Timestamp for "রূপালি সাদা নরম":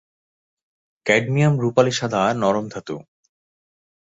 1.59-2.65